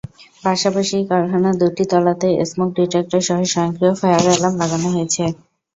পাশাপাশি 0.43 0.97
কারখানার 1.09 1.55
দুটি 1.61 1.83
তলাতেই 1.91 2.35
স্মোক 2.43 2.69
ডিটেক্টরসহ 2.77 3.39
স্বয়ংক্রিয় 3.51 3.93
ফায়ার 3.99 4.23
অ্যালার্ম 4.23 4.55
লাগানো 4.61 4.87
হয়েছে। 4.95 5.23